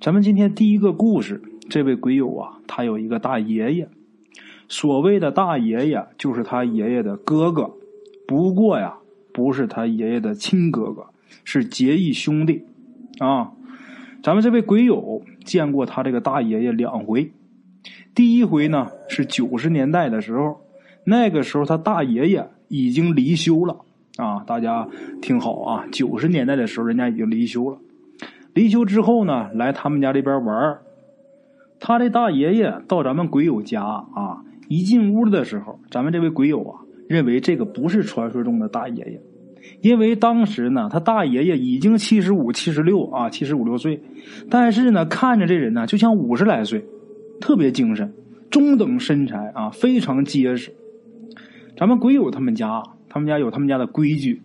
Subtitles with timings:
[0.00, 3.88] 咱们今天第一个故事，这位鬼友啊，他有一个大爷爷。
[4.68, 7.70] 所谓的大爷爷，就是他爷爷的哥哥，
[8.26, 8.94] 不过呀，
[9.32, 11.06] 不是他爷爷的亲哥哥，
[11.44, 12.64] 是结义兄弟
[13.18, 13.52] 啊。
[14.22, 17.30] 咱们这位鬼友见过他这个大爷爷两回，
[18.14, 20.62] 第一回呢是九十年代的时候，
[21.04, 23.80] 那个时候他大爷爷已经离休了
[24.16, 24.42] 啊。
[24.44, 24.88] 大家
[25.20, 27.78] 听好啊，九十年代的时候人家已经离休了。
[28.54, 30.78] 离休之后呢，来他们家这边玩
[31.80, 39.20] 他的大爷爷到咱们鬼友家啊，一进屋的时候，咱们这位鬼友啊认为这个不是传说中的大爷爷。
[39.80, 44.02] 因为当时呢，他大爷爷已经七十五、七十六啊，七十五六岁，
[44.50, 46.84] 但是呢，看着这人呢，就像五十来岁，
[47.40, 48.12] 特别精神，
[48.50, 50.72] 中等身材啊，非常结实。
[51.76, 54.42] 咱们鬼友他们家，他们家有他们家的规矩，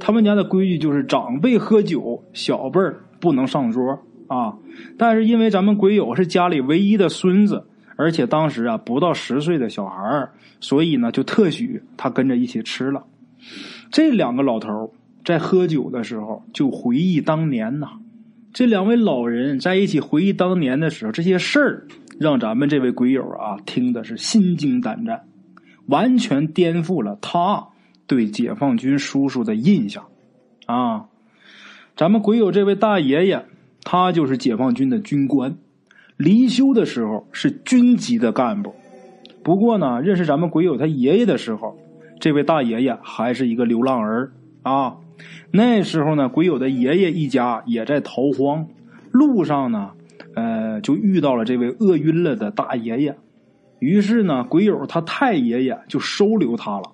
[0.00, 4.54] 他们家的规矩就是长辈喝酒，小辈儿不能上桌啊。
[4.98, 10.28] 但是因为咱们鬼友是家里唯一的孙子，而且当时啊不到十岁的小孩，
[10.60, 13.04] 所以呢就特许他跟着一起吃了。
[13.90, 14.92] 这两个老头
[15.24, 17.88] 在喝酒的时候就回忆当年呐，
[18.52, 21.86] 这两位老人在一起回忆当年的时候，这些事儿
[22.18, 25.24] 让咱们这位鬼友啊听的是心惊胆战，
[25.86, 27.68] 完全颠覆了他
[28.06, 30.04] 对解放军叔叔的印象
[30.66, 31.06] 啊！
[31.96, 33.46] 咱们鬼友这位大爷爷，
[33.82, 35.56] 他就是解放军的军官，
[36.18, 38.74] 离休的时候是军级的干部。
[39.42, 41.78] 不过呢，认识咱们鬼友他爷爷的时候。
[42.18, 44.96] 这位大爷爷还是一个流浪儿啊！
[45.50, 48.66] 那时候呢，鬼友的爷爷一家也在逃荒，
[49.10, 49.90] 路上呢，
[50.34, 53.16] 呃，就遇到了这位饿晕了的大爷爷。
[53.78, 56.92] 于是呢，鬼友他太爷爷就收留他了。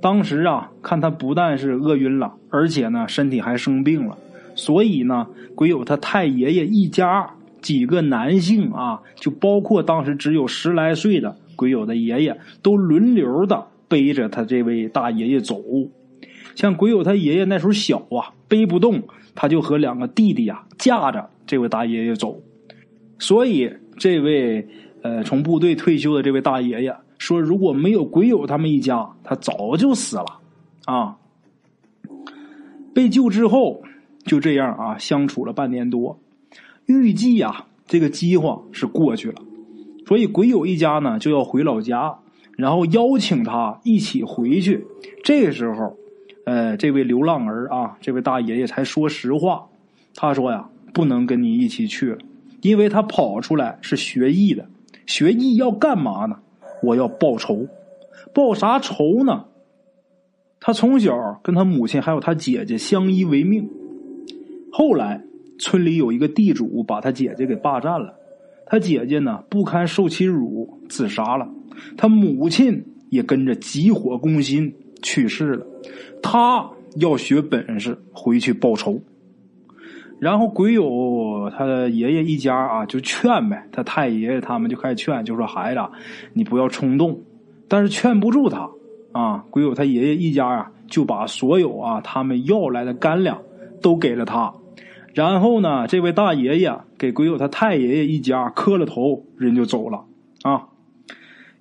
[0.00, 4.16] 当时啊，看他不但是饿晕了，而且呢，身体还生病了，
[4.54, 7.30] 所以呢，鬼友他太爷爷一家
[7.60, 13.66] 几个男性啊，就包括当时只有十来岁的鬼友的爷爷，都轮流的。
[13.88, 15.62] 背着他这位大爷爷走，
[16.56, 19.04] 像鬼友他爷爷那时候小啊，背不动，
[19.36, 22.42] 他就和两个弟弟啊架着这位大爷爷走。
[23.20, 24.66] 所以这位
[25.02, 26.96] 呃从部队退休的这位大爷爷
[27.26, 30.38] 说，如果没有鬼友他们一家，他早就死了
[30.84, 31.16] 啊。
[32.94, 33.82] 被救之后，
[34.24, 36.20] 就这样啊相处了半年多，
[36.86, 39.42] 预计啊这个饥荒是过去了，
[40.06, 42.16] 所以鬼友一家呢就要回老家。
[42.56, 44.86] 然后邀请他一起回去。
[45.24, 45.96] 这时候，
[46.44, 49.66] 呃，这位流浪儿啊，这位大爷爷才说实话。
[50.14, 52.18] 他说呀，不能跟你一起去了，
[52.62, 54.64] 因为他跑出来是学艺的。
[55.06, 56.38] 学艺要干嘛呢？
[56.82, 57.66] 我要报仇。
[58.32, 59.44] 报啥仇呢？
[60.58, 63.68] 他从小跟他母亲还有他姐姐相依为命。
[64.72, 65.22] 后来
[65.58, 68.14] 村里有一个地主把他姐姐给霸占了，
[68.66, 71.48] 他姐姐呢不堪受其辱自杀了。
[71.96, 75.66] 他母亲也跟着急火攻心去世了，
[76.22, 79.00] 他要学本事回去报仇。
[80.18, 80.88] 然后鬼友
[81.50, 85.80] 他的爷爷一家啊就劝呗，他太爷爷他们就开始劝，就说孩子
[86.32, 87.20] 你不要冲动，
[87.68, 88.70] 但是劝不住他
[89.12, 89.44] 啊。
[89.50, 93.42] 鬼友他爷爷一家啊就把所有啊他们要来的干粮
[93.80, 94.52] 都给了他，
[95.14, 100.04] 然后呢这位大爷爷给鬼友他太爷爷一家磕了头，人就走了
[100.42, 100.68] 啊。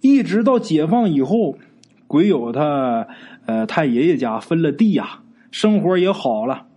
[0.02, 1.57] 一直到解放以后，
[2.06, 3.07] 鬼友他
[3.47, 6.67] 呃太爷爷家分了地呀，生活也好了。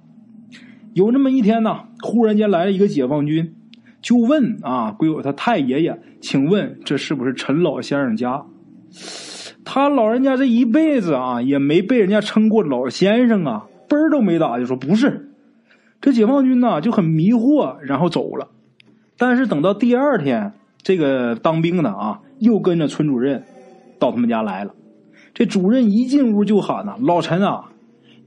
[0.94, 3.54] 有那么一天呢，忽然间来了一个解放军，
[4.00, 8.44] 就问啊鬼友他太爷爷，请问这是不是陈老先生家？
[9.64, 15.30] 他老人家这一辈子啊，也没被人家称过老先生啊，嘣儿都没打就说不是。
[16.00, 18.48] 这解放军呢就很迷惑，然后走了。
[19.16, 22.20] 但是等到第二天，这个当兵的啊。
[22.40, 23.42] 又跟着村主任
[23.98, 24.72] 到他们家来了。
[25.34, 27.72] 这主任一进屋就喊呐：“老陈啊，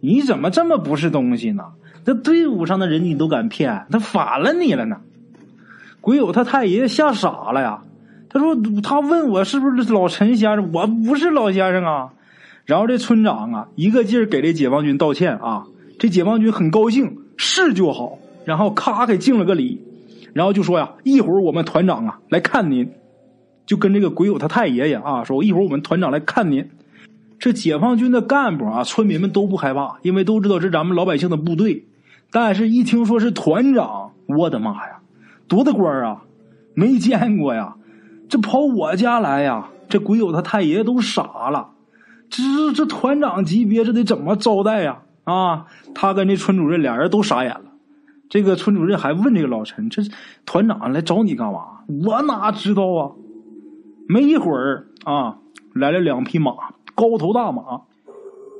[0.01, 1.63] 你怎么这么不是东西呢？
[2.05, 4.97] 这队伍上的人你都敢骗，他反了你了呢！”
[6.01, 7.83] 鬼友他太爷爷吓傻了呀。
[8.29, 12.13] 他说：“他问我是不是老陈先生，我不是老先生啊。”
[12.65, 15.65] 然后这村长啊，一个劲儿给这解放军道歉啊。
[15.99, 18.17] 这解放军很高兴，是就好。
[18.45, 19.81] 然后咔给敬了个礼，
[20.33, 22.89] 然后就说呀：“一会儿我们团长啊来看您。”
[23.67, 26.69] 就跟这个鬼友他太爷爷啊说，一会儿我们团长来看您。
[27.37, 31.85] 这解放军的干部啊，村民们都不害怕，因为都知道这是咱们老百姓的部队。
[32.31, 35.01] 但是，一听说是团长，我的妈呀，
[35.47, 36.23] 多大官啊！
[36.73, 37.75] 没见过呀，
[38.29, 39.67] 这跑我家来呀！
[39.89, 41.71] 这鬼友他太爷爷都傻了，
[42.29, 42.41] 这
[42.73, 45.01] 这团长级别，这得怎么招待呀？
[45.25, 47.65] 啊，他跟这村主任俩人都傻眼了。
[48.29, 50.01] 这个村主任还问这个老陈：“这
[50.45, 53.11] 团长来找你干嘛？”我哪知道啊！
[54.07, 55.39] 没一会儿啊，
[55.73, 56.53] 来了两匹马，
[56.95, 57.81] 高头大马。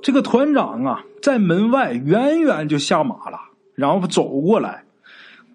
[0.03, 3.39] 这个团长啊，在门外远远就下马了，
[3.75, 4.83] 然后走过来。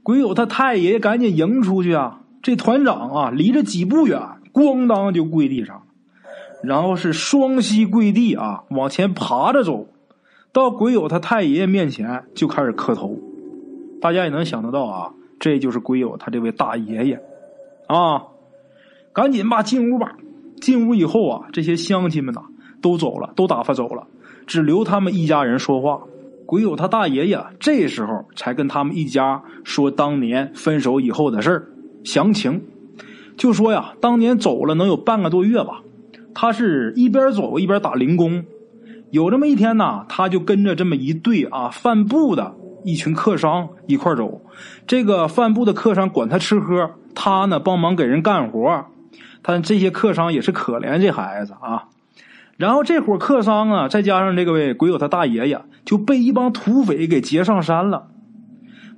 [0.02, 2.20] 鬼友他太爷爷赶紧迎出去啊！
[2.42, 4.20] 这团长啊，离着几步远，
[4.52, 5.82] 咣当就跪地上，
[6.62, 9.88] 然后是双膝跪地啊，往前爬着走，
[10.52, 13.18] 到鬼友他太爷爷面前就开始磕头。
[14.00, 17.20] 大家也能想得到啊，这就是鬼友他这位大爷爷，
[17.88, 18.26] 啊，
[19.12, 20.16] 赶紧吧，进屋吧。
[20.60, 22.42] 进屋以后啊，这些乡亲们呐
[22.80, 24.06] 都走了，都打发走了，
[24.46, 26.02] 只留他们一家人说话。
[26.46, 31.68] 鬼友他大爷爷这时候才跟他们一家说当年分手以后的事儿
[32.04, 32.62] 详情，
[33.36, 35.82] 就说呀，当年走了能有半个多月吧，
[36.34, 38.44] 他是一边走一边打零工，
[39.10, 42.54] 有这么一天呢，他就跟着这么一对啊贩布的。
[42.84, 44.42] 一群客商一块走，
[44.86, 48.84] 这个贩布的客商管他吃喝，他呢帮忙给人干活。
[49.42, 51.88] 他这些客商也是可怜这孩子啊。
[52.56, 58.08] 然后这伙客商啊，再加上这个位鬼友他大爷爷，就被一帮土匪给劫上山了。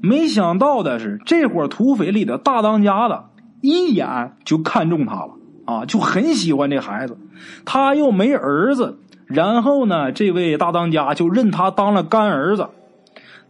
[0.01, 5.31] 没想到的是，这伙土匪里的大当家的一眼就看中他了
[5.65, 7.19] 啊，就很喜欢这孩子。
[7.65, 12.69] 他又没儿子，然后呢，这位大当家就认他当了干儿子。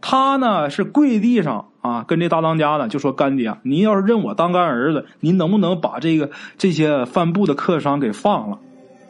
[0.01, 8.57] 他呢是跪地上啊，跟这大当家呢就说：“干爹，您要是认我当干儿子，您能不能把这个这些贩布的客商给放了？”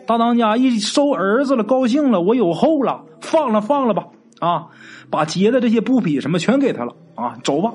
[0.09, 4.07] 大当家一收儿子了，高兴了，我有后了，放了放了吧，
[4.39, 4.65] 啊，
[5.11, 7.73] 把劫的这些布匹什么全给他了啊，走吧。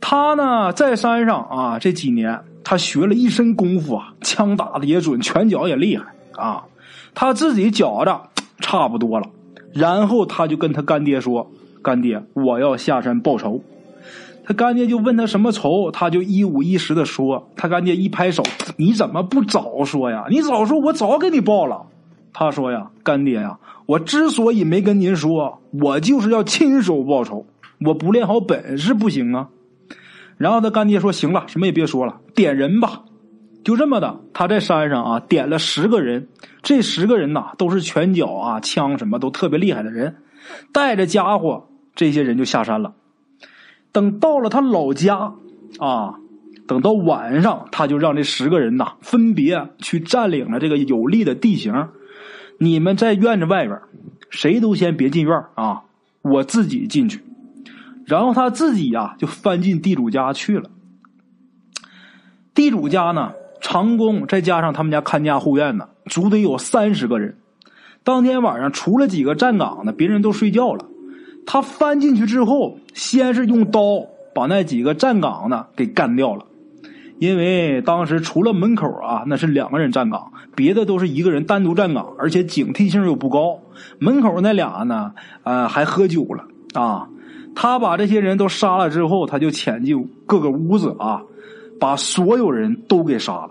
[0.00, 6.06] 他呢在山上啊这几年，他学了一身功夫啊，枪打的也准，拳脚也厉害
[6.42, 6.64] 啊，
[7.14, 8.30] 他自己觉着
[8.60, 9.26] 差不多了，
[9.74, 11.50] 然后他就跟他干爹说。
[11.82, 13.62] 干爹，我要下山报仇。
[14.46, 17.50] 他干爹就问他什么仇，他就一五一十的说。
[17.56, 18.42] 他干爹一拍手
[18.76, 20.26] ：“你怎么不早说呀？
[20.28, 21.86] 你早说，我早给你报了。”
[22.32, 27.46] 他说：“呀，干爹呀，我之所以没跟您说，我就是要亲手报仇。
[27.86, 29.48] 我不练好本事不行啊。”
[30.36, 33.02] 然后他干爹说：“行了，什么也别说了，点人吧。”
[33.64, 36.28] 就这么的，他在山上啊点了十个人，
[36.60, 40.16] 这十个人呐都是拳脚啊、枪什么都特别厉害的人，
[40.70, 41.64] 带着家伙。
[41.94, 42.92] 这些人就下山了。
[43.94, 45.34] 等到了他老家
[45.78, 46.16] 啊，
[46.66, 51.88] 等到晚上，他就让这十个人呐分别去占领了这个有利的地形。
[52.58, 53.80] 你们在院子外边，
[54.30, 55.82] 谁都先别进院啊，
[56.22, 57.22] 我自己进去。
[58.04, 60.68] 然后他自己呀就翻进地主家去了。
[62.52, 67.38] 地主家呢，长工再加上他们家看家护院的，足得有三十个人。
[68.02, 70.84] 当天晚上，除了几个站岗的，别人都睡觉了。
[71.46, 73.80] 他翻进去之后，先是用刀
[74.34, 76.46] 把那几个站岗的给干掉了，
[77.18, 83.58] 因为当时除了门口啊，那是两个人站岗，别的都是一个人单独站岗，而且警惕性又不高。
[83.98, 85.12] 门口那俩呢，
[85.42, 86.44] 呃，还喝酒了
[86.80, 87.08] 啊。
[87.56, 91.22] 他把这些人都杀了之后，他就潜进各个屋子啊，
[91.78, 93.50] 把所有人都给杀了，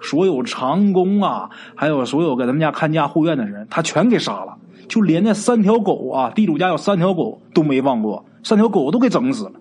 [0.00, 4.56] 所有长工啊，还有所有给他们家看家护院的人，他全给杀了。
[4.88, 9.52] 就连那三条狗啊，地主家有三条狗都没放过，三条狗都给整死了。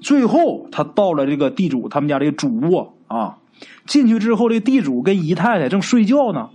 [0.00, 3.38] 最后他到了这个地主他们家这个主卧啊，
[3.86, 6.50] 进去之后，这地主跟姨太太正睡觉呢。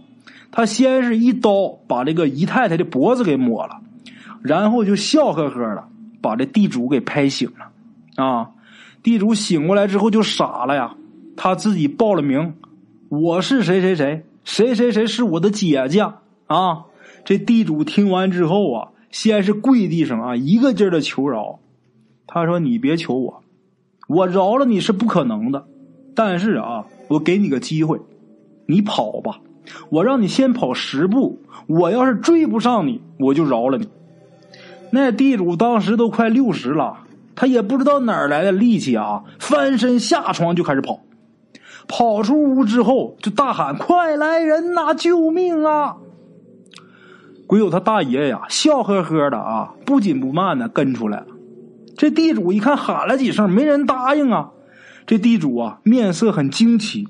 [0.50, 3.82] 他先是一刀把这个姨太太的脖子给抹了，
[4.41, 5.84] 然后就笑呵呵的
[6.22, 8.24] 把这地主给拍醒了。
[8.24, 8.51] 啊，
[9.03, 10.96] 地主醒过来之后就傻了呀，
[11.36, 12.56] 他自己报了名，
[13.10, 16.01] 我是谁谁谁，谁谁谁是我的姐姐
[16.48, 16.86] 啊。
[17.25, 21.60] 这地主听完之后啊，先是跪地上啊，一个劲儿的求饶。
[22.28, 23.42] 他说：“你别求我，
[24.08, 25.66] 我饶了你是不可能的。
[26.14, 28.00] 但是啊，我给你个机会，
[28.66, 29.40] 你跑吧，
[29.90, 31.40] 我让你先跑十步。
[31.68, 33.88] 我要是追不上你，我就饶了你。”
[34.92, 37.00] 那地主当时都快六十了，
[37.36, 41.00] 他也不知道哪儿来的力气啊，翻身下床就开始跑。
[41.88, 44.94] 跑出屋之后，就大喊：“快来人呐！
[44.94, 45.98] 救命啊！”
[47.48, 51.27] 鬼友他大爷呀，笑呵呵的啊，不紧不慢的跟出来了。
[51.96, 54.51] 这地主一看喊了几声，没人答应啊。
[55.06, 57.08] 这地主啊，面色很惊奇，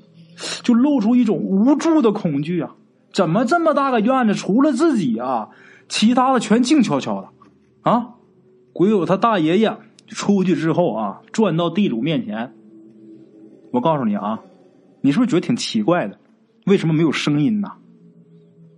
[0.62, 2.76] 就露出一种无助的恐惧啊。
[3.12, 5.48] 怎么这么大个院子，除了自己啊，
[5.88, 7.28] 其他的全静悄悄的
[7.82, 8.10] 啊？
[8.72, 9.76] 鬼友他大爷爷
[10.06, 12.54] 出去之后啊，转到地主面前。
[13.72, 14.38] 我告诉你啊，
[15.00, 16.16] 你是不是觉得挺奇怪的？
[16.66, 17.72] 为什么没有声音呢？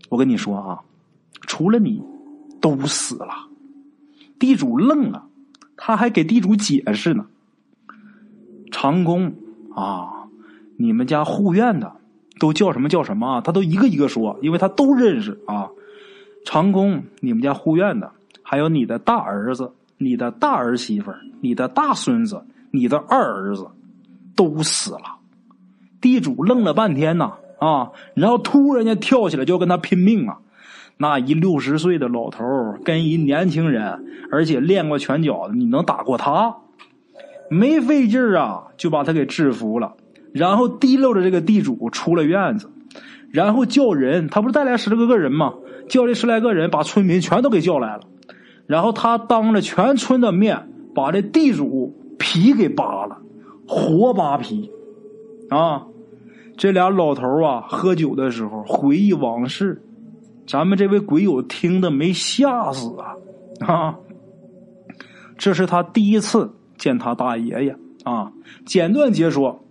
[0.08, 0.80] 我跟你说啊。
[1.60, 2.02] 除了你，
[2.58, 3.34] 都死了。
[4.38, 5.26] 地主愣了，
[5.76, 7.26] 他还给地主解释呢。
[8.72, 9.34] 长工
[9.74, 10.24] 啊，
[10.78, 11.92] 你们家护院的
[12.38, 13.42] 都叫什么叫什么？
[13.42, 15.68] 他都一个一个说，因为他都认识啊。
[16.46, 18.10] 长工，你们家护院的，
[18.42, 21.12] 还有你的大儿子、你的大儿媳妇、
[21.42, 23.68] 你的大孙子、你的二儿子，
[24.34, 25.18] 都死了。
[26.00, 30.38] 地主愣了半天呐，啊，然后突然间跳起来就要跟他拼命啊！
[31.02, 32.44] 那一六十岁的老头
[32.84, 36.54] 跟一年轻人，而且练过拳脚的，你能打过他？
[37.48, 39.94] 没费劲儿啊，就把他给制服了，
[40.34, 42.70] 然后提溜着这个地主出了院子，
[43.30, 45.54] 然后叫人，他不是带来十来个人吗？
[45.88, 48.02] 叫这十来个人把村民全都给叫来了，
[48.66, 53.16] 然后他当着全村的面把这地主皮给扒了，
[53.66, 54.70] 活扒皮，
[55.48, 55.86] 啊！
[56.58, 59.80] 这俩老头啊，喝酒的时候回忆往事，
[60.50, 63.14] 咱们这位鬼友听的没吓死啊
[63.72, 63.94] 啊！
[65.38, 68.32] 这是他第一次见他大爷爷啊。
[68.66, 69.64] 简短截说，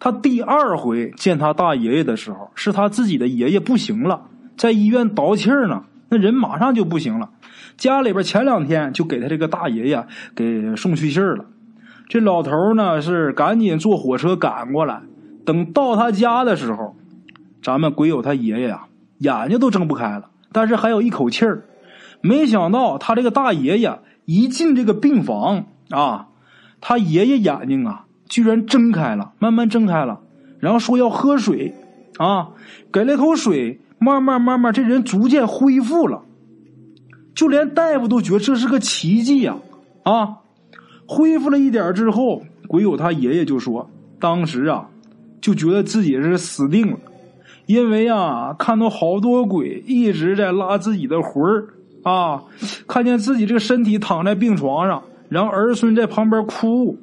[0.00, 4.22] 他第二回见他大爷爷的时候，是他自己的爷爷不行了，
[4.56, 7.30] 在医院倒气儿呢，那人马上就不行了。
[7.76, 11.44] 家里边前两天就给他这个大爷爷给送去信儿了。
[12.08, 15.00] 这老头呢是赶紧坐火车赶过来。
[15.46, 16.96] 等到他家的时候，
[17.62, 18.86] 咱们鬼友他爷爷呀，
[19.18, 21.64] 眼睛都睁不开了，但是还有一口气儿。
[22.20, 26.28] 没想到他这个大爷爷一进这个病房啊，
[26.80, 30.20] 他爷爷眼睛啊居然睁开了，慢慢睁开了，
[30.58, 31.74] 然后说要喝水
[32.18, 32.50] 啊，
[32.92, 36.22] 给了口水，慢慢慢慢，这人逐渐恢复了，
[37.34, 39.56] 就连大夫都觉得这是个奇迹呀
[40.02, 40.38] 啊！
[41.06, 44.88] 恢复了一点之后，鬼友他爷爷就说，当时啊。
[45.40, 46.98] 就觉得自己是死定了，
[47.66, 51.68] 因为啊，看到好多鬼一直在拉自己的魂儿
[52.02, 52.42] 啊，
[52.86, 56.98] 看见自己这个身体躺在病床上，然后儿孙在旁边哭，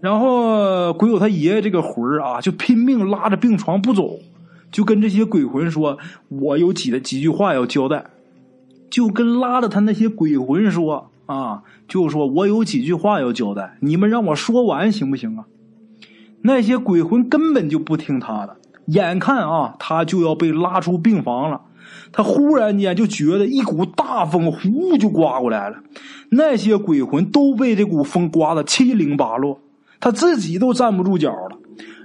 [0.00, 4.18] 然后鬼友他爷爷这个魂儿啊，就拼命拉着病床不走，
[4.72, 8.06] 就跟这些鬼魂说：“我有几的几句话要交代。”
[8.90, 15.44] 就跟拉着他那些鬼魂说啊，就说我有几句话要交代，你们让我说完行不行啊？
[16.40, 18.56] 那些鬼魂根本就不听他的，
[18.88, 21.62] 眼看啊，他就要被拉出病房了。
[22.12, 25.76] 他忽然间就觉得一股大风呼就刮过来了，
[26.30, 29.60] 那些鬼魂都被这股风刮得七零八落，
[30.00, 31.58] 他自己都站不住脚了。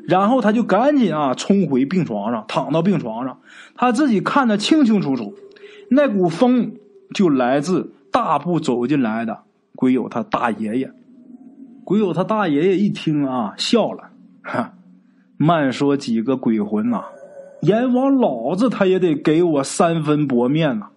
[0.06, 3.38] 然后他就赶紧啊冲回病床上，躺到病床上，
[3.76, 5.34] 他自己看得清清楚楚，
[5.90, 6.74] 那股风
[7.14, 9.40] 就来自大步走进来的
[9.78, 10.92] 鬼友他大爷爷。
[11.86, 14.10] 鬼友他大爷爷一听啊，笑了。
[14.42, 14.74] 哈，
[15.44, 17.04] 慢说几个鬼魂呐，
[17.64, 20.88] 阎王老子他也得给我三分薄面呐，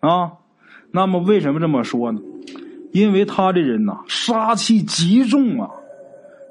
[0.00, 0.32] 啊，
[0.90, 2.20] 那么为什么这么说呢？
[2.90, 5.70] 因为他这人呐，杀气极重啊。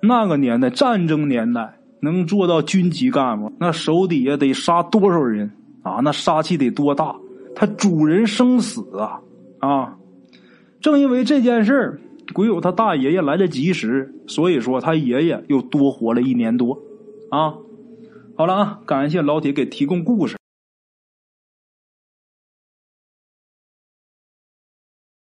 [0.02, 5.52] 那个年代，战争年代，能做到军级干部，那手底下得杀多少人
[5.84, 6.00] 啊？
[6.02, 7.14] 那杀气得多大？
[7.54, 9.20] 他主人生死啊
[9.60, 9.98] 啊！
[10.80, 12.00] 正因为这件事儿。
[12.34, 16.80] 鬼友他大爷爷来得及时，所以说他爷爷又多活了一年多，
[17.32, 17.56] 啊，
[18.36, 20.41] 好了啊，感谢老铁给提供故事。